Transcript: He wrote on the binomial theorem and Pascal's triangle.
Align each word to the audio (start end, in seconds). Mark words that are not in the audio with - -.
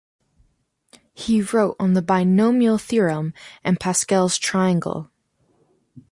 He 1.13 1.43
wrote 1.43 1.75
on 1.79 1.93
the 1.93 2.01
binomial 2.01 2.79
theorem 2.79 3.35
and 3.63 3.79
Pascal's 3.79 4.39
triangle. 4.39 5.11